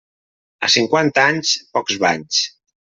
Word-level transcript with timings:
A 0.67 0.69
cinquanta 0.77 1.27
anys, 1.33 1.55
pocs 1.77 2.03
banys. 2.07 2.45